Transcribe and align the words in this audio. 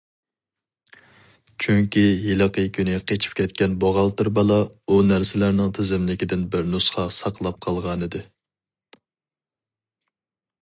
چۈنكى 1.63 2.05
ھېلىقى 2.21 2.63
كۈنى 2.77 2.95
قېچىپ 3.11 3.35
كەتكەن 3.39 3.75
بوغالتىر 3.83 4.29
بالا 4.37 4.57
ئۇ 4.87 4.97
نەرسىلەرنىڭ 5.09 5.69
تىزىملىكىدىن 5.79 6.45
بىر 6.55 6.65
نۇسخا 6.71 7.05
ساقلاپ 7.19 7.59
قالغانىدى. 7.67 8.23